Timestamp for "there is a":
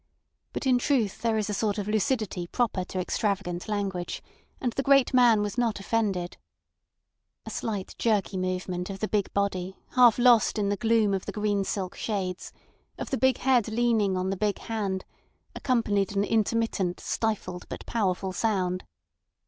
1.21-1.53